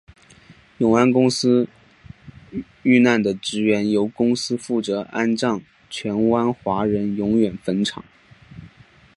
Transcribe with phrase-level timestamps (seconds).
[0.79, 1.67] 永安公司
[2.81, 8.03] 罹难的职员由公司负责安葬荃湾华人永远坟场。